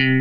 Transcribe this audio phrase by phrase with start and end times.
[0.00, 0.16] Herzlich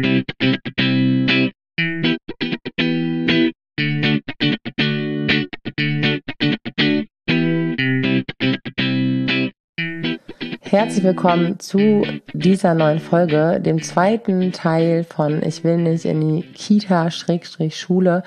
[11.05, 12.03] willkommen zu
[12.33, 18.23] dieser neuen Folge, dem zweiten Teil von Ich will nicht in die Kita-Schule.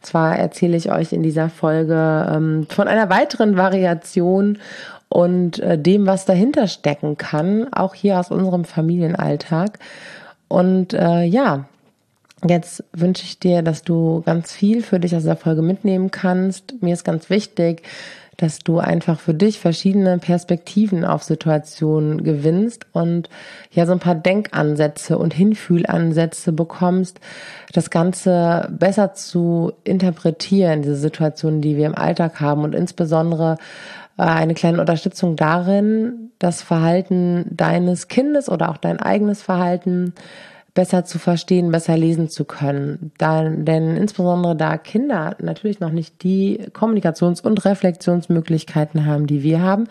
[0.00, 4.60] Zwar erzähle ich euch in dieser Folge ähm, von einer weiteren Variation
[5.10, 9.78] und äh, dem, was dahinter stecken kann, auch hier aus unserem Familienalltag.
[10.48, 11.66] Und äh, ja,
[12.46, 16.82] jetzt wünsche ich dir, dass du ganz viel für dich aus der Folge mitnehmen kannst.
[16.82, 17.82] Mir ist ganz wichtig,
[18.36, 23.30] dass du einfach für dich verschiedene Perspektiven auf Situationen gewinnst und
[23.70, 27.18] ja so ein paar Denkansätze und Hinfühlansätze bekommst,
[27.72, 33.56] das Ganze besser zu interpretieren, diese Situationen, die wir im Alltag haben und insbesondere
[34.16, 40.14] eine kleine Unterstützung darin, das Verhalten deines Kindes oder auch dein eigenes Verhalten
[40.76, 43.10] besser zu verstehen, besser lesen zu können.
[43.18, 49.62] Da, denn insbesondere da Kinder natürlich noch nicht die Kommunikations- und Reflexionsmöglichkeiten haben, die wir
[49.62, 49.88] haben,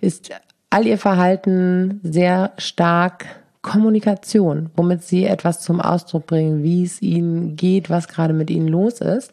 [0.00, 0.30] ist
[0.70, 3.26] all ihr Verhalten sehr stark
[3.62, 8.68] Kommunikation, womit sie etwas zum Ausdruck bringen, wie es ihnen geht, was gerade mit ihnen
[8.68, 9.32] los ist.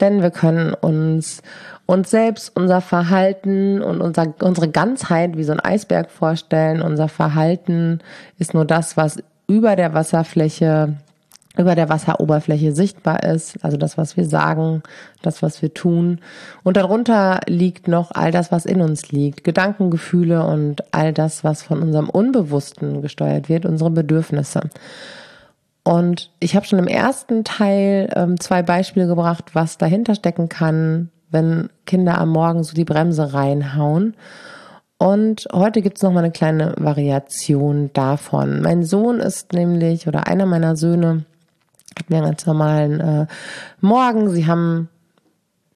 [0.00, 1.42] Denn wir können uns
[1.86, 6.82] uns selbst, unser Verhalten und unser, unsere Ganzheit wie so ein Eisberg vorstellen.
[6.82, 8.00] Unser Verhalten
[8.38, 10.94] ist nur das, was über der Wasserfläche,
[11.56, 14.82] über der Wasseroberfläche sichtbar ist, also das, was wir sagen,
[15.22, 16.18] das, was wir tun.
[16.64, 21.44] Und darunter liegt noch all das, was in uns liegt, Gedanken, Gefühle und all das,
[21.44, 24.62] was von unserem Unbewussten gesteuert wird, unsere Bedürfnisse.
[25.86, 31.10] Und ich habe schon im ersten Teil ähm, zwei Beispiele gebracht, was dahinter stecken kann,
[31.30, 34.16] wenn Kinder am Morgen so die Bremse reinhauen.
[34.98, 38.62] Und heute gibt es noch mal eine kleine Variation davon.
[38.62, 41.24] Mein Sohn ist nämlich, oder einer meiner Söhne,
[41.96, 43.26] hat mir einen ganz normalen äh,
[43.80, 44.28] Morgen.
[44.30, 44.88] Sie haben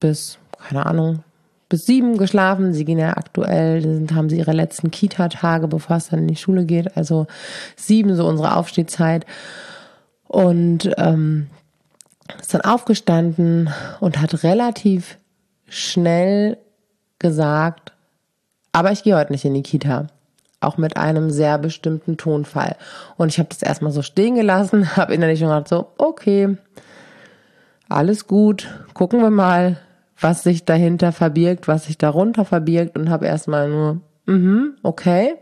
[0.01, 1.23] bis, keine Ahnung,
[1.69, 2.73] bis sieben geschlafen.
[2.73, 6.35] Sie gehen ja aktuell, sind, haben sie ihre letzten Kita-Tage, bevor es dann in die
[6.35, 6.97] Schule geht.
[6.97, 7.27] Also
[7.77, 9.25] sieben, so unsere Aufstehzeit.
[10.31, 11.47] Und ähm,
[12.39, 13.69] ist dann aufgestanden
[13.99, 15.17] und hat relativ
[15.67, 16.57] schnell
[17.19, 17.91] gesagt,
[18.71, 20.07] aber ich gehe heute nicht in die Kita.
[20.61, 22.77] Auch mit einem sehr bestimmten Tonfall.
[23.17, 26.55] Und ich habe das erstmal so stehen gelassen, habe innerlich schon gedacht, so, okay,
[27.89, 29.81] alles gut, gucken wir mal,
[30.17, 35.35] was sich dahinter verbirgt, was sich darunter verbirgt und habe erstmal nur, mhm, okay,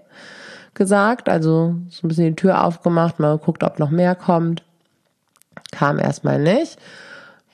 [0.74, 1.30] gesagt.
[1.30, 4.64] Also so ein bisschen die Tür aufgemacht, mal geguckt, ob noch mehr kommt.
[5.72, 6.78] Kam erstmal nicht.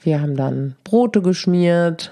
[0.01, 2.11] Wir haben dann Brote geschmiert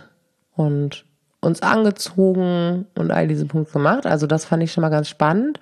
[0.56, 1.06] und
[1.42, 4.06] uns angezogen und all diese Punkte gemacht.
[4.06, 5.60] Also das fand ich schon mal ganz spannend,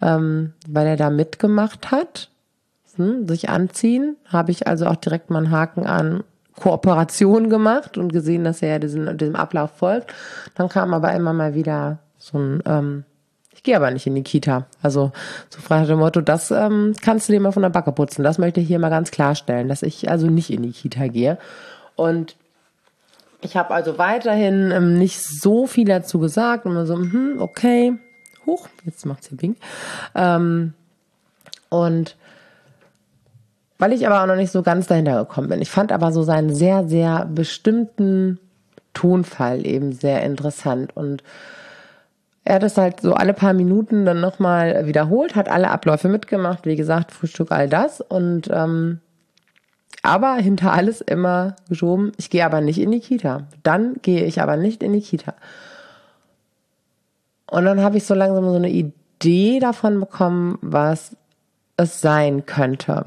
[0.00, 2.28] ähm, weil er da mitgemacht hat.
[2.96, 6.24] Hm, sich anziehen, habe ich also auch direkt mal einen Haken an
[6.56, 10.12] Kooperation gemacht und gesehen, dass er diesem, diesem Ablauf folgt.
[10.54, 13.04] Dann kam aber immer mal wieder so ein, ähm,
[13.54, 14.66] ich gehe aber nicht in die Kita.
[14.82, 15.12] Also
[15.48, 18.24] so frei dem Motto, das ähm, kannst du dir mal von der Backe putzen.
[18.24, 21.38] Das möchte ich hier mal ganz klarstellen, dass ich also nicht in die Kita gehe.
[21.94, 22.36] Und
[23.40, 26.66] ich habe also weiterhin ähm, nicht so viel dazu gesagt.
[26.66, 27.94] Immer so, hm, okay,
[28.46, 29.56] hoch, jetzt macht's hier Bing.
[30.14, 30.74] Ähm,
[31.68, 32.16] und
[33.78, 35.60] weil ich aber auch noch nicht so ganz dahinter gekommen bin.
[35.60, 38.38] Ich fand aber so seinen sehr, sehr bestimmten
[38.94, 40.96] Tonfall eben sehr interessant.
[40.96, 41.24] Und
[42.44, 46.66] er hat es halt so alle paar Minuten dann nochmal wiederholt, hat alle Abläufe mitgemacht,
[46.66, 48.00] wie gesagt, Frühstück, all das.
[48.00, 49.00] Und ähm,
[50.02, 53.46] aber hinter alles immer geschoben, ich gehe aber nicht in die Kita.
[53.62, 55.34] Dann gehe ich aber nicht in die Kita.
[57.48, 61.16] Und dann habe ich so langsam so eine Idee davon bekommen, was
[61.76, 63.04] es sein könnte.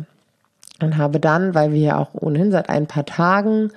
[0.82, 3.72] Und habe dann, weil wir ja auch ohnehin seit ein paar Tagen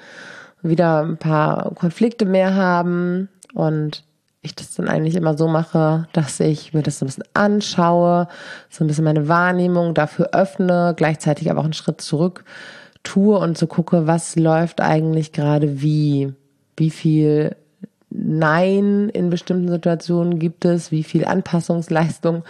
[0.63, 4.05] wieder ein paar Konflikte mehr haben und
[4.49, 8.29] ich das dann eigentlich immer so mache, dass ich mir das so ein bisschen anschaue,
[8.69, 12.45] so ein bisschen meine Wahrnehmung dafür öffne, gleichzeitig aber auch einen Schritt zurück
[13.03, 16.33] tue und so gucke, was läuft eigentlich gerade wie,
[16.77, 17.57] wie viel
[18.11, 22.45] Nein in bestimmten Situationen gibt es, wie viel Anpassungsleistung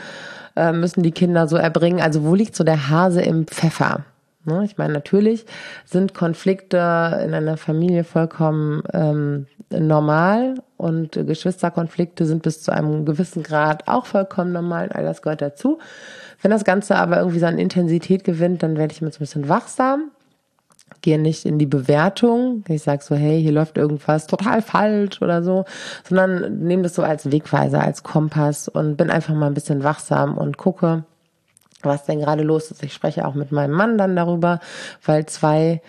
[0.56, 2.00] äh, müssen die Kinder so erbringen.
[2.00, 4.04] Also wo liegt so der Hase im Pfeffer?
[4.48, 4.64] Ne?
[4.64, 5.46] Ich meine, natürlich
[5.84, 6.78] sind Konflikte
[7.24, 14.06] in einer Familie vollkommen ähm, normal und Geschwisterkonflikte sind bis zu einem gewissen Grad auch
[14.06, 14.88] vollkommen normal.
[14.92, 15.78] All das gehört dazu.
[16.42, 19.48] Wenn das Ganze aber irgendwie an Intensität gewinnt, dann werde ich immer so ein bisschen
[19.48, 20.10] wachsam
[21.02, 22.64] gehe nicht in die Bewertung.
[22.68, 25.64] Ich sage so, hey, hier läuft irgendwas total falsch oder so,
[26.04, 30.36] sondern nehme das so als Wegweiser, als Kompass und bin einfach mal ein bisschen wachsam
[30.36, 31.04] und gucke,
[31.82, 32.82] was denn gerade los ist.
[32.82, 34.60] Ich spreche auch mit meinem Mann dann darüber,
[35.04, 35.80] weil zwei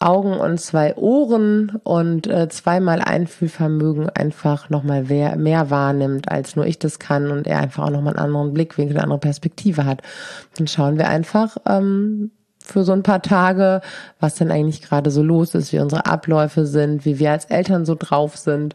[0.00, 6.66] Augen und zwei Ohren und äh, zweimal Einfühlvermögen einfach nochmal mehr, mehr wahrnimmt, als nur
[6.66, 10.02] ich das kann und er einfach auch nochmal einen anderen Blickwinkel, eine andere Perspektive hat.
[10.58, 13.80] Dann schauen wir einfach ähm, für so ein paar Tage,
[14.20, 17.84] was denn eigentlich gerade so los ist, wie unsere Abläufe sind, wie wir als Eltern
[17.84, 18.74] so drauf sind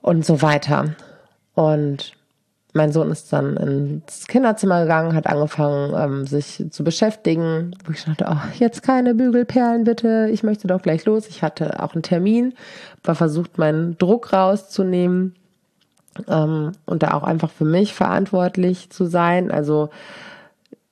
[0.00, 0.94] und so weiter.
[1.54, 2.12] Und
[2.74, 7.74] mein Sohn ist dann ins Kinderzimmer gegangen, hat angefangen, ähm, sich zu beschäftigen.
[7.84, 11.26] Wo ich dachte, oh, jetzt keine Bügelperlen bitte, ich möchte doch gleich los.
[11.28, 12.54] Ich hatte auch einen Termin,
[13.02, 15.34] war versucht, meinen Druck rauszunehmen
[16.28, 19.50] ähm, und da auch einfach für mich verantwortlich zu sein.
[19.50, 19.88] Also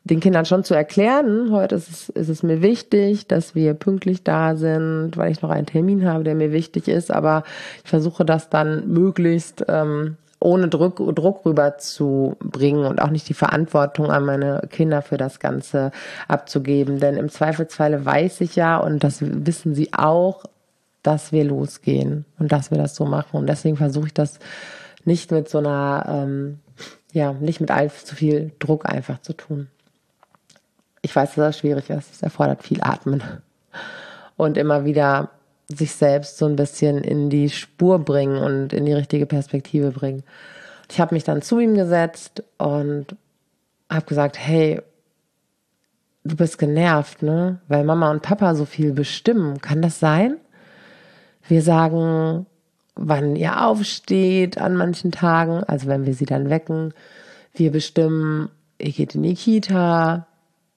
[0.05, 4.23] den Kindern schon zu erklären, heute ist es, ist es mir wichtig, dass wir pünktlich
[4.23, 7.43] da sind, weil ich noch einen Termin habe, der mir wichtig ist, aber
[7.82, 14.10] ich versuche das dann möglichst ähm, ohne Druck, Druck rüberzubringen und auch nicht die Verantwortung
[14.10, 15.92] an meine Kinder für das Ganze
[16.28, 17.00] abzugeben.
[17.00, 20.44] Denn im Zweifelsfalle weiß ich ja, und das wissen sie auch,
[21.02, 23.36] dass wir losgehen und dass wir das so machen.
[23.36, 24.38] Und deswegen versuche ich das
[25.04, 26.58] nicht mit so einer, ähm,
[27.12, 29.68] ja, nicht mit allzu viel Druck einfach zu tun.
[31.02, 32.12] Ich weiß, dass das schwierig ist.
[32.12, 33.22] Es erfordert viel Atmen
[34.36, 35.30] und immer wieder
[35.68, 40.22] sich selbst so ein bisschen in die Spur bringen und in die richtige Perspektive bringen.
[40.90, 43.16] Ich habe mich dann zu ihm gesetzt und
[43.90, 44.80] habe gesagt, hey,
[46.24, 47.60] du bist genervt, ne?
[47.68, 49.60] Weil Mama und Papa so viel bestimmen.
[49.60, 50.36] Kann das sein?
[51.48, 52.46] Wir sagen,
[52.94, 56.94] wann ihr aufsteht an manchen Tagen, also wenn wir sie dann wecken.
[57.54, 60.26] Wir bestimmen, ihr geht in die Kita,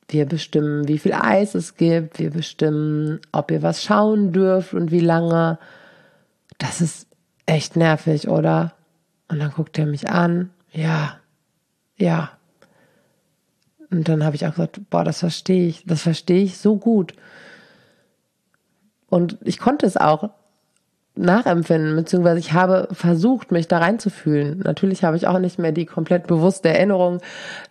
[0.09, 2.19] wir bestimmen, wie viel Eis es gibt.
[2.19, 5.59] Wir bestimmen, ob ihr was schauen dürft und wie lange.
[6.57, 7.07] Das ist
[7.45, 8.73] echt nervig, oder?
[9.27, 10.50] Und dann guckt er mich an.
[10.71, 11.19] Ja,
[11.97, 12.31] ja.
[13.91, 15.83] Und dann habe ich auch gesagt, boah, das verstehe ich.
[15.85, 17.13] Das verstehe ich so gut.
[19.07, 20.29] Und ich konnte es auch
[21.19, 24.60] nachempfinden, beziehungsweise ich habe versucht, mich da reinzufühlen.
[24.60, 27.19] Natürlich habe ich auch nicht mehr die komplett bewusste Erinnerung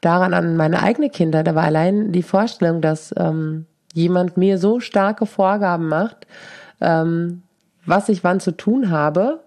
[0.00, 5.26] daran an meine eigene Kindheit, aber allein die Vorstellung, dass ähm, jemand mir so starke
[5.26, 6.26] Vorgaben macht,
[6.80, 7.42] ähm,
[7.86, 9.40] was ich wann zu tun habe,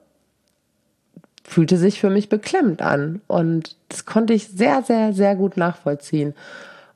[1.43, 3.21] fühlte sich für mich beklemmt an.
[3.27, 6.33] Und das konnte ich sehr, sehr, sehr gut nachvollziehen.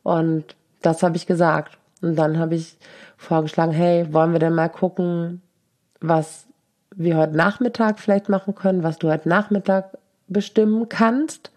[0.01, 1.77] Und das habe ich gesagt.
[2.01, 2.77] Und dann habe ich
[3.17, 5.41] vorgeschlagen, hey, wollen wir denn mal gucken,
[5.99, 6.44] was
[6.95, 9.97] wir heute Nachmittag vielleicht machen können, was du heute Nachmittag
[10.27, 11.51] bestimmen kannst?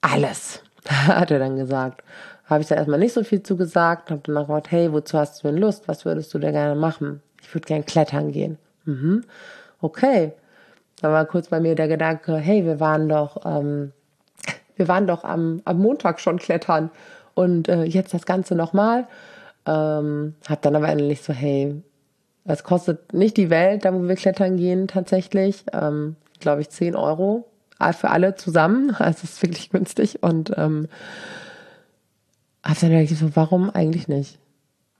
[0.00, 2.02] Alles, hat er dann gesagt.
[2.46, 5.42] Habe ich da erstmal nicht so viel zu gesagt, habe dann gesagt, hey, wozu hast
[5.42, 5.88] du denn Lust?
[5.88, 7.22] Was würdest du denn gerne machen?
[7.40, 8.58] Ich würde gerne klettern gehen.
[8.84, 9.24] Mhm.
[9.80, 10.32] Okay.
[11.00, 13.92] Da war kurz bei mir der Gedanke, hey, wir waren doch, ähm,
[14.76, 16.90] wir waren doch am, am Montag schon klettern
[17.34, 19.06] und äh, jetzt das Ganze nochmal.
[19.66, 21.82] Ähm, hab dann aber endlich so, hey,
[22.44, 25.64] es kostet nicht die Welt, da wo wir klettern gehen tatsächlich.
[25.72, 27.48] Ähm, Glaube ich 10 Euro
[27.92, 28.94] für alle zusammen.
[28.98, 30.22] Also es ist wirklich günstig.
[30.22, 30.88] Und ähm,
[32.64, 34.38] habe dann wirklich so, warum eigentlich nicht?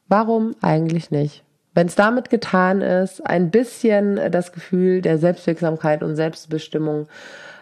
[0.08, 1.44] Warum eigentlich nicht?
[1.74, 7.08] Wenn es damit getan ist, ein bisschen das Gefühl der Selbstwirksamkeit und Selbstbestimmung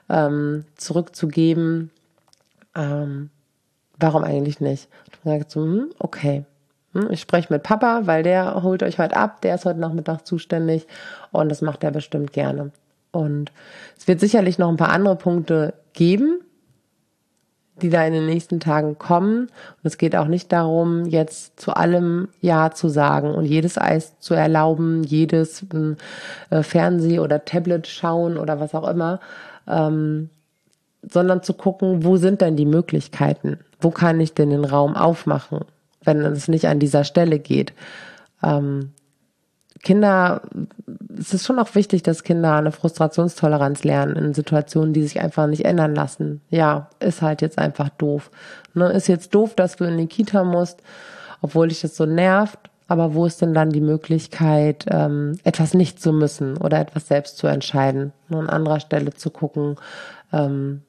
[0.08, 1.90] ähm, zurückzugeben,
[2.74, 3.30] ähm,
[3.98, 4.88] warum eigentlich nicht?
[5.06, 6.44] Und dann gesagt so, hm, okay,
[7.10, 10.86] ich spreche mit Papa, weil der holt euch heute ab, der ist heute Nachmittag zuständig
[11.30, 12.72] und das macht er bestimmt gerne.
[13.12, 13.52] Und
[13.98, 16.40] es wird sicherlich noch ein paar andere Punkte geben,
[17.80, 19.42] die da in den nächsten Tagen kommen.
[19.42, 24.18] Und es geht auch nicht darum, jetzt zu allem Ja zu sagen und jedes Eis
[24.18, 25.64] zu erlauben, jedes
[26.50, 29.20] äh, Fernseh- oder Tablet schauen oder was auch immer,
[29.66, 30.30] ähm,
[31.02, 33.58] sondern zu gucken, wo sind denn die Möglichkeiten?
[33.80, 35.60] Wo kann ich denn den Raum aufmachen?
[36.04, 37.72] Wenn es nicht an dieser Stelle geht.
[38.42, 38.92] Ähm,
[39.82, 40.42] Kinder,
[41.18, 45.46] es ist schon auch wichtig, dass Kinder eine Frustrationstoleranz lernen in Situationen, die sich einfach
[45.46, 46.42] nicht ändern lassen.
[46.50, 48.30] Ja, ist halt jetzt einfach doof.
[48.74, 50.82] Ne, ist jetzt doof, dass du in die Kita musst,
[51.40, 52.58] obwohl dich das so nervt.
[52.88, 57.38] Aber wo ist denn dann die Möglichkeit, ähm, etwas nicht zu müssen oder etwas selbst
[57.38, 58.12] zu entscheiden?
[58.28, 59.76] Nur an anderer Stelle zu gucken,
[60.32, 60.82] ähm,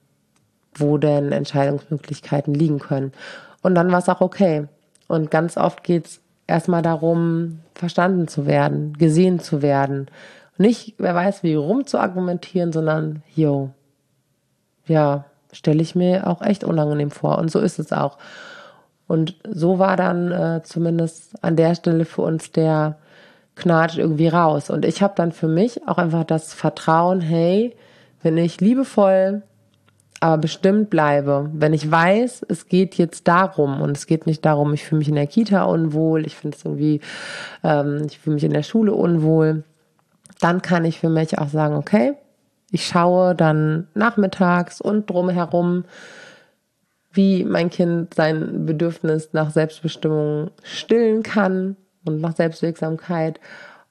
[0.73, 3.13] wo denn Entscheidungsmöglichkeiten liegen können.
[3.61, 4.67] Und dann war es auch okay.
[5.11, 10.07] Und ganz oft geht's erstmal darum, verstanden zu werden, gesehen zu werden.
[10.57, 13.71] Nicht, wer weiß wie, rum zu argumentieren, sondern, yo,
[14.87, 17.39] ja, stelle ich mir auch echt unangenehm vor.
[17.39, 18.17] Und so ist es auch.
[19.05, 22.95] Und so war dann äh, zumindest an der Stelle für uns der
[23.55, 24.69] Knatsch irgendwie raus.
[24.69, 27.75] Und ich habe dann für mich auch einfach das Vertrauen, hey,
[28.23, 29.41] wenn ich liebevoll
[30.21, 34.71] aber bestimmt bleibe, wenn ich weiß, es geht jetzt darum und es geht nicht darum,
[34.73, 37.01] ich fühle mich in der Kita unwohl, ich finde es irgendwie,
[37.63, 39.63] ähm, ich fühle mich in der Schule unwohl,
[40.39, 42.13] dann kann ich für mich auch sagen, okay,
[42.71, 45.85] ich schaue dann nachmittags und drumherum,
[47.11, 53.39] wie mein Kind sein Bedürfnis nach Selbstbestimmung stillen kann und nach Selbstwirksamkeit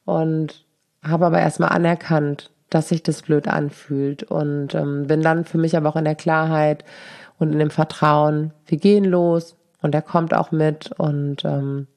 [0.05, 0.65] und
[1.03, 5.77] habe aber erstmal anerkannt, dass sich das blöd anfühlt und ähm, bin dann für mich
[5.77, 6.83] aber auch in der Klarheit
[7.37, 11.87] und in dem Vertrauen, wir gehen los und er kommt auch mit und ähm,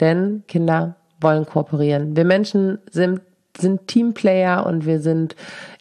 [0.00, 2.16] denn Kinder wollen kooperieren.
[2.16, 3.20] Wir Menschen sind,
[3.56, 5.36] sind Teamplayer und wir sind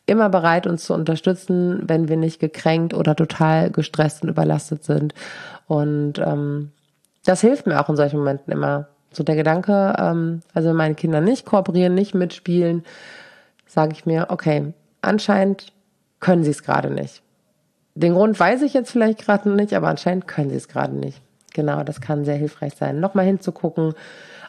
[0.06, 5.14] immer bereit, uns zu unterstützen, wenn wir nicht gekränkt oder total gestresst und überlastet sind.
[5.68, 6.72] Und ähm,
[7.26, 8.88] das hilft mir auch in solchen Momenten immer.
[9.12, 12.84] So der Gedanke, ähm, also wenn meine Kinder nicht kooperieren, nicht mitspielen,
[13.66, 15.74] sage ich mir, okay, anscheinend
[16.20, 17.22] können sie es gerade nicht.
[17.96, 21.22] Den Grund weiß ich jetzt vielleicht gerade nicht, aber anscheinend können sie es gerade nicht.
[21.54, 23.00] Genau, das kann sehr hilfreich sein.
[23.00, 23.94] Nochmal hinzugucken,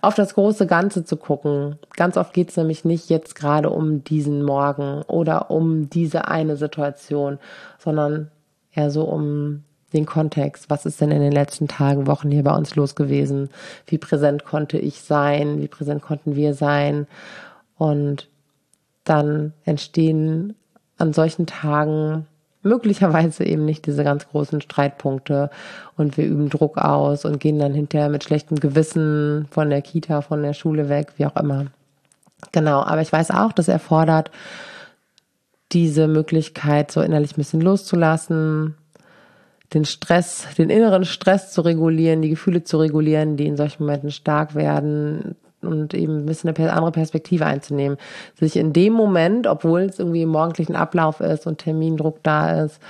[0.02, 1.78] auf das große Ganze zu gucken.
[1.94, 6.56] Ganz oft geht es nämlich nicht jetzt gerade um diesen Morgen oder um diese eine
[6.56, 7.38] Situation,
[7.78, 8.32] sondern
[8.74, 10.68] eher so um den Kontext.
[10.68, 13.50] Was ist denn in den letzten Tagen, Wochen hier bei uns los gewesen?
[13.86, 15.60] Wie präsent konnte ich sein?
[15.60, 17.06] Wie präsent konnten wir sein?
[17.78, 18.28] Und
[19.08, 20.54] dann entstehen
[20.98, 22.26] an solchen Tagen
[22.62, 25.50] möglicherweise eben nicht diese ganz großen Streitpunkte
[25.96, 30.20] und wir üben Druck aus und gehen dann hinterher mit schlechtem Gewissen von der Kita,
[30.20, 31.66] von der Schule weg, wie auch immer.
[32.52, 34.30] Genau, aber ich weiß auch, das erfordert
[35.72, 38.74] diese Möglichkeit, so innerlich ein bisschen loszulassen,
[39.74, 44.10] den Stress, den inneren Stress zu regulieren, die Gefühle zu regulieren, die in solchen Momenten
[44.10, 45.34] stark werden,
[45.66, 47.98] und eben ein bisschen eine andere Perspektive einzunehmen.
[48.38, 52.80] Sich in dem Moment, obwohl es irgendwie im morgendlichen Ablauf ist und Termindruck da ist,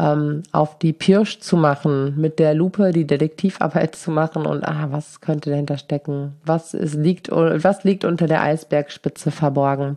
[0.00, 4.88] ähm, auf die Pirsch zu machen, mit der Lupe die Detektivarbeit zu machen und ah,
[4.90, 6.36] was könnte dahinter stecken?
[6.44, 9.96] Was ist, liegt, was liegt unter der Eisbergspitze verborgen?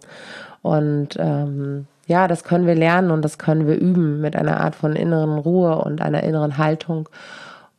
[0.62, 4.76] Und ähm, ja, das können wir lernen und das können wir üben mit einer Art
[4.76, 7.08] von inneren Ruhe und einer inneren Haltung.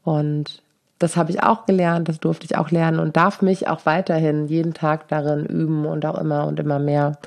[0.03, 0.63] Und
[0.99, 4.47] das habe ich auch gelernt, das durfte ich auch lernen und darf mich auch weiterhin
[4.47, 7.19] jeden Tag darin üben und auch immer und immer mehr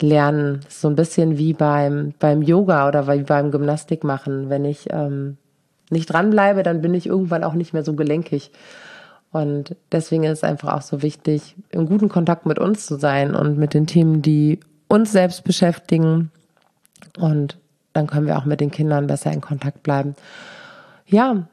[0.00, 0.60] lernen.
[0.68, 4.48] So ein bisschen wie beim, beim Yoga oder wie beim Gymnastik machen.
[4.48, 5.36] Wenn ich ähm,
[5.90, 8.52] nicht dranbleibe, dann bin ich irgendwann auch nicht mehr so gelenkig.
[9.32, 13.34] Und deswegen ist es einfach auch so wichtig, im guten Kontakt mit uns zu sein
[13.34, 16.30] und mit den Themen, die uns selbst beschäftigen.
[17.18, 17.58] Und
[17.92, 20.14] dann können wir auch mit den Kindern besser in Kontakt bleiben.
[21.06, 21.48] Ja,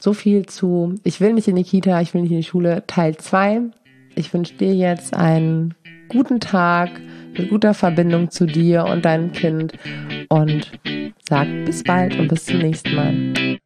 [0.00, 2.84] so viel zu Ich will nicht in die Kita, ich will nicht in die Schule,
[2.86, 3.62] Teil 2.
[4.14, 5.74] Ich wünsche dir jetzt einen
[6.08, 6.90] guten Tag
[7.36, 9.72] mit guter Verbindung zu dir und deinem Kind
[10.28, 10.72] und
[11.28, 13.58] sag bis bald und bis zum nächsten Mal.